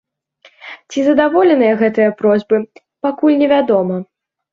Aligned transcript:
Ці 0.93 0.99
задаволеныя 1.07 1.73
гэтыя 1.81 2.13
просьбы, 2.21 2.55
пакуль 3.07 3.37
невядома. 3.43 4.01